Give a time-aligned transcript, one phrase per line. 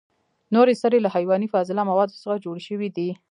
[0.55, 3.09] نورې سرې له حیواني فاضله موادو څخه جوړ شوي دي.